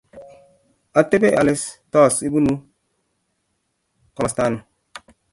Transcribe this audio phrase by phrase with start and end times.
[1.01, 1.53] Atepe ale
[1.91, 2.53] tos ipunu
[4.15, 4.57] komastano